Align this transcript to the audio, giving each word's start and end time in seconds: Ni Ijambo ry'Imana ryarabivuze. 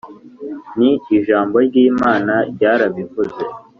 Ni 0.79 0.91
Ijambo 1.17 1.55
ry'Imana 1.67 2.33
ryarabivuze. 2.53 3.41